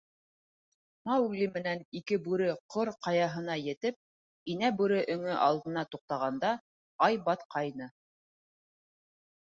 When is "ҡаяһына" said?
3.09-3.59